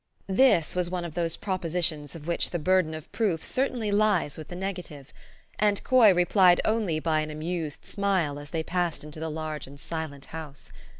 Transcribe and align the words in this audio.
This 0.25 0.75
was 0.75 0.89
one 0.89 1.05
of 1.05 1.13
those 1.13 1.35
propositions 1.35 2.15
of 2.15 2.25
which 2.25 2.49
the 2.49 2.57
burden 2.57 2.95
of 2.95 3.11
proof 3.11 3.45
certainly 3.45 3.91
lies 3.91 4.35
with 4.35 4.47
the 4.47 4.55
negative; 4.55 5.13
and 5.59 5.83
Coy 5.83 6.11
replied 6.11 6.59
only 6.65 6.99
by 6.99 7.19
an 7.19 7.29
amused 7.29 7.85
smile 7.85 8.39
as 8.39 8.49
they 8.49 8.63
passed 8.63 9.03
into 9.03 9.19
the 9.19 9.29
large 9.29 9.67
and 9.67 9.79
silent 9.79 10.25
house. 10.33 10.71